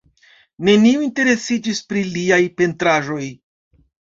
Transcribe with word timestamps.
Neniu 0.69 1.03
interesiĝis 1.07 1.83
pri 1.91 2.03
liaj 2.17 2.41
pentraĵoj. 2.63 3.25